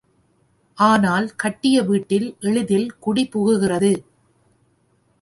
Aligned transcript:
ஆனால் 0.77 1.27
கட்டிய 1.35 1.83
வீட்டில் 1.83 2.27
எளிதில் 2.39 2.89
குடி 2.99 3.25
புகுகிறது. 3.27 3.93